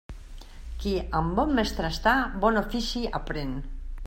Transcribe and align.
Qui 0.83 0.93
amb 1.19 1.35
bon 1.41 1.53
mestre 1.59 1.93
està, 1.97 2.17
bon 2.47 2.61
ofici 2.63 3.05
aprén. 3.23 3.55